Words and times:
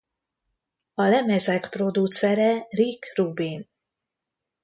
A 0.93 1.03
lemezek 1.03 1.69
producere 1.69 2.67
Rick 2.69 3.17
Rubin. 3.17 3.67